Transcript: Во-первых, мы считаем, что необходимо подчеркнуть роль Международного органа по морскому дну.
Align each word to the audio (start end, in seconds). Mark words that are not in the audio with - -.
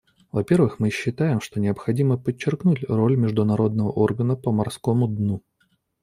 Во-первых, 0.31 0.79
мы 0.79 0.89
считаем, 0.89 1.39
что 1.41 1.59
необходимо 1.59 2.17
подчеркнуть 2.17 2.83
роль 2.89 3.17
Международного 3.17 3.89
органа 3.91 4.35
по 4.35 4.51
морскому 4.51 5.07
дну. 5.07 5.43